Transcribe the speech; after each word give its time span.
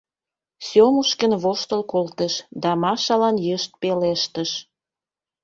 —Сёмушкин 0.67 1.33
воштыл 1.43 1.81
колтыш 1.91 2.33
да 2.61 2.71
Машалан 2.83 3.35
йышт 3.47 3.71
пелештыш: 3.81 4.51